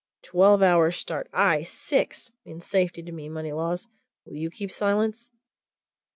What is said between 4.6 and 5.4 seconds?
silence?"